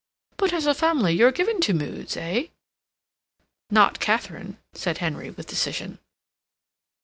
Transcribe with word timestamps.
"But, 0.37 0.51
as 0.51 0.65
a 0.65 0.73
family, 0.73 1.13
you're 1.13 1.31
given 1.31 1.59
to 1.61 1.75
moods, 1.75 2.17
eh?" 2.17 2.47
"Not 3.69 3.99
Katharine," 3.99 4.57
said 4.73 4.97
Henry, 4.97 5.29
with 5.29 5.45
decision. 5.45 5.99